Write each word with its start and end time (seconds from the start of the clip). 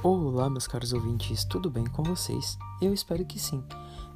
Olá, 0.00 0.48
meus 0.48 0.68
caros 0.68 0.92
ouvintes, 0.92 1.44
tudo 1.44 1.68
bem 1.68 1.84
com 1.84 2.04
vocês? 2.04 2.56
Eu 2.80 2.94
espero 2.94 3.24
que 3.24 3.36
sim. 3.36 3.64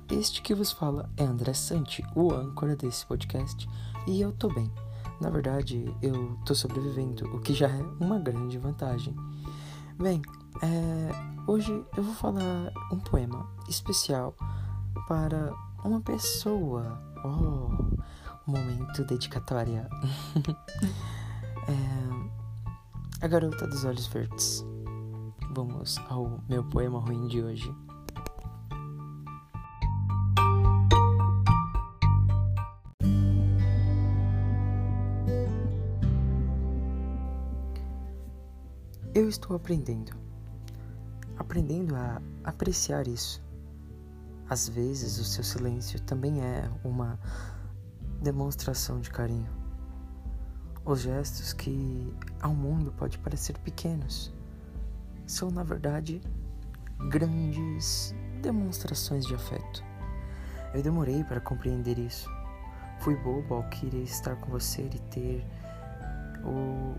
Este 0.09 0.41
que 0.41 0.55
vos 0.55 0.71
fala 0.71 1.11
é 1.17 1.25
André 1.25 1.53
Santi, 1.55 2.05
o 2.15 2.33
âncora 2.33 2.77
desse 2.77 3.05
podcast, 3.05 3.69
e 4.07 4.21
eu 4.21 4.31
tô 4.31 4.49
bem. 4.49 4.73
Na 5.21 5.29
verdade, 5.29 5.93
eu 6.01 6.39
tô 6.47 6.55
sobrevivendo, 6.55 7.27
o 7.35 7.41
que 7.41 7.53
já 7.53 7.67
é 7.67 7.83
uma 7.99 8.17
grande 8.21 8.59
vantagem. 8.59 9.13
Bem, 10.01 10.23
é, 10.63 11.51
hoje 11.51 11.73
eu 11.97 12.03
vou 12.05 12.15
falar 12.15 12.73
um 12.93 13.01
poema 13.01 13.45
especial 13.69 14.37
para 15.09 15.53
uma 15.85 16.01
pessoa. 16.01 17.03
Oh, 17.25 18.49
momento 18.49 19.05
dedicatória. 19.05 19.91
é, 21.67 23.25
a 23.25 23.27
garota 23.27 23.67
dos 23.67 23.85
olhos 23.85 24.07
verdes 24.07 24.65
vamos 25.55 25.99
ao 26.09 26.41
meu 26.49 26.65
poema 26.65 26.99
ruim 26.99 27.27
de 27.27 27.43
hoje. 27.43 27.75
Eu 39.15 39.29
estou 39.29 39.55
aprendendo, 39.55 40.13
aprendendo 41.37 41.95
a 41.95 42.23
apreciar 42.45 43.07
isso. 43.07 43.43
Às 44.49 44.69
vezes, 44.69 45.19
o 45.19 45.25
seu 45.25 45.45
silêncio 45.45 46.01
também 46.01 46.41
é 46.41 46.71
uma 46.83 47.19
demonstração 48.23 49.01
de 49.01 49.11
carinho. 49.11 49.51
Os 50.85 51.01
gestos 51.01 51.53
que 51.53 52.11
ao 52.41 52.55
mundo 52.55 52.91
pode 52.93 53.19
parecer 53.19 53.59
pequenos 53.59 54.33
são, 55.33 55.51
na 55.51 55.63
verdade, 55.63 56.21
grandes 57.09 58.15
demonstrações 58.43 59.25
de 59.25 59.35
afeto. 59.35 59.83
Eu 60.75 60.83
demorei 60.83 61.25
para 61.25 61.41
compreender 61.41 61.99
isso. 61.99 62.29
Fui 63.01 63.17
bobo 63.17 63.55
ao 63.55 63.63
querer 63.71 64.03
estar 64.03 64.37
com 64.37 64.51
você 64.51 64.83
e 64.83 64.99
ter 65.11 65.47
o 66.45 66.95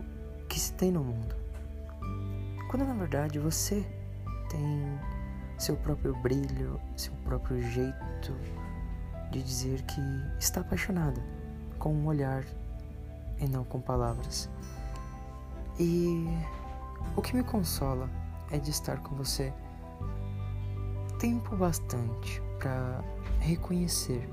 que 0.50 0.60
se 0.60 0.74
tem 0.74 0.92
no 0.92 1.04
mundo. 1.04 1.36
Quando 2.70 2.86
na 2.86 2.96
verdade 2.96 3.38
você 3.38 3.86
tem 4.50 5.00
seu 5.60 5.78
próprio 5.78 6.16
brilho, 6.16 6.82
seu 6.98 7.14
próprio 7.24 7.62
jeito 7.62 8.36
de 9.32 9.44
dizer 9.44 9.84
que 9.84 10.02
está 10.40 10.62
apaixonada 10.62 11.22
com 11.78 11.94
um 11.94 12.08
olhar 12.08 12.44
e 13.40 13.48
não 13.48 13.64
com 13.64 13.80
palavras. 13.80 14.50
E 15.80 16.28
o 17.16 17.22
que 17.22 17.36
me 17.36 17.44
consola 17.44 18.10
é 18.54 18.58
de 18.58 18.70
estar 18.70 19.00
com 19.00 19.16
você 19.16 19.52
tempo 21.20 21.56
bastante 21.58 22.42
para 22.60 23.04
reconhecer 23.40 24.30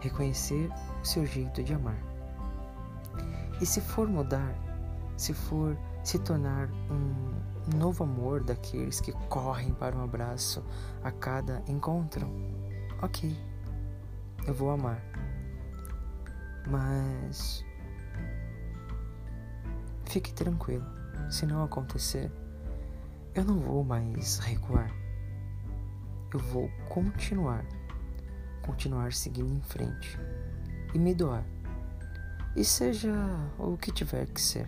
reconhecer 0.00 0.70
o 1.02 1.04
seu 1.04 1.26
jeito 1.26 1.62
de 1.62 1.74
amar. 1.74 1.98
E 3.60 3.66
se 3.66 3.80
for 3.80 4.08
mudar, 4.08 4.54
se 5.16 5.32
for 5.32 5.76
se 6.04 6.18
tornar 6.18 6.68
um 6.90 7.76
novo 7.76 8.04
amor 8.04 8.42
daqueles 8.44 9.00
que 9.00 9.12
correm 9.28 9.72
para 9.74 9.96
um 9.96 10.04
abraço 10.04 10.62
a 11.02 11.10
cada 11.10 11.62
encontro, 11.66 12.28
ok, 13.02 13.36
eu 14.46 14.54
vou 14.54 14.70
amar. 14.70 15.02
Mas 16.68 17.64
fique 20.04 20.32
tranquilo 20.32 20.84
se 21.30 21.46
não 21.46 21.62
acontecer, 21.62 22.30
eu 23.36 23.44
não 23.44 23.58
vou 23.60 23.84
mais 23.84 24.38
recuar. 24.38 24.90
Eu 26.32 26.40
vou 26.40 26.70
continuar, 26.88 27.66
continuar 28.62 29.12
seguindo 29.12 29.52
em 29.52 29.60
frente 29.60 30.18
e 30.94 30.98
me 30.98 31.14
doar. 31.14 31.44
E 32.56 32.64
seja 32.64 33.12
o 33.58 33.76
que 33.76 33.92
tiver 33.92 34.26
que 34.26 34.40
ser. 34.40 34.66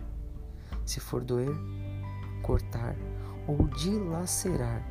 Se 0.85 0.99
for 0.99 1.23
doer, 1.23 1.49
cortar 2.43 2.95
ou 3.47 3.67
dilacerar, 3.69 4.83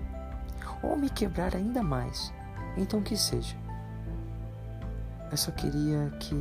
ou 0.82 0.96
me 0.96 1.08
quebrar 1.08 1.54
ainda 1.54 1.80
mais, 1.80 2.34
então 2.76 3.00
que 3.00 3.16
seja. 3.16 3.56
Eu 5.30 5.36
só 5.36 5.52
queria 5.52 6.10
que 6.18 6.34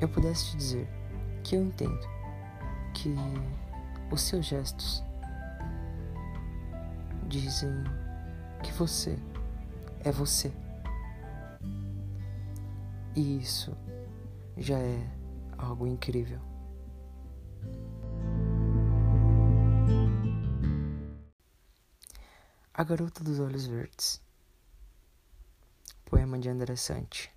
eu 0.00 0.08
pudesse 0.08 0.50
te 0.50 0.56
dizer 0.56 0.88
que 1.44 1.54
eu 1.54 1.62
entendo 1.62 2.08
que 2.92 3.14
os 4.12 4.20
seus 4.20 4.44
gestos 4.44 5.02
dizem 7.26 7.72
que 8.62 8.70
você 8.72 9.18
é 10.04 10.12
você. 10.12 10.52
E 13.16 13.38
isso 13.38 13.74
já 14.58 14.78
é 14.78 15.10
algo 15.56 15.86
incrível. 15.86 16.38
A 22.74 22.84
Garota 22.84 23.24
dos 23.24 23.40
Olhos 23.40 23.66
Verdes. 23.66 24.20
Poema 26.04 26.38
de 26.38 26.50
André 26.50 26.76
Sante. 26.76 27.32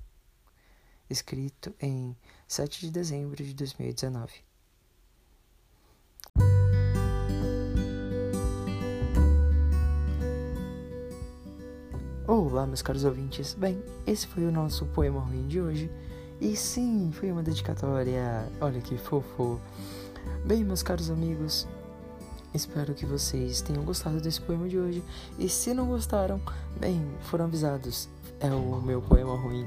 Escrito 1.09 1.73
em 1.79 2.17
7 2.47 2.81
de 2.81 2.91
dezembro 2.91 3.41
de 3.41 3.53
2019. 3.53 4.54
Olá, 12.37 12.67
meus 12.67 12.81
caros 12.81 13.05
ouvintes. 13.05 13.53
Bem, 13.53 13.81
esse 14.05 14.27
foi 14.27 14.43
o 14.43 14.51
nosso 14.51 14.85
poema 14.87 15.21
ruim 15.21 15.47
de 15.47 15.61
hoje. 15.61 15.89
E 16.41 16.53
sim, 16.53 17.09
foi 17.13 17.31
uma 17.31 17.41
dedicatória. 17.41 18.45
Olha 18.59 18.81
que 18.81 18.97
fofo. 18.97 19.57
Bem, 20.45 20.61
meus 20.61 20.83
caros 20.83 21.09
amigos, 21.09 21.65
espero 22.53 22.93
que 22.93 23.05
vocês 23.05 23.61
tenham 23.61 23.85
gostado 23.85 24.19
desse 24.19 24.41
poema 24.41 24.67
de 24.67 24.77
hoje. 24.77 25.01
E 25.39 25.47
se 25.47 25.73
não 25.73 25.87
gostaram, 25.87 26.41
bem, 26.77 27.01
foram 27.21 27.45
avisados. 27.45 28.09
É 28.41 28.51
o 28.51 28.81
meu 28.81 29.01
poema 29.01 29.37
ruim. 29.37 29.65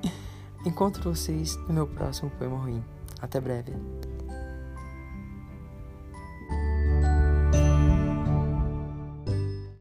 Encontro 0.66 1.14
vocês 1.14 1.56
no 1.66 1.72
meu 1.72 1.86
próximo 1.86 2.30
poema 2.38 2.58
ruim. 2.58 2.84
Até 3.22 3.40
breve. 3.40 3.72